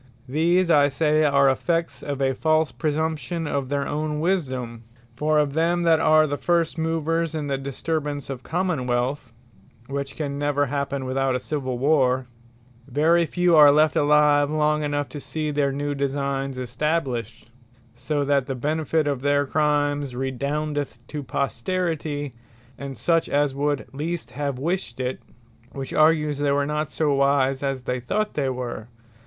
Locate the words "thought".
27.99-28.33